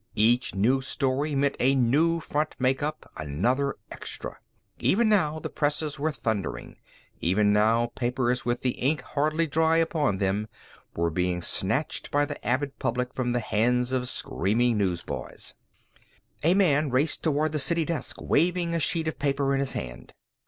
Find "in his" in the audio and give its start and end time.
19.53-19.73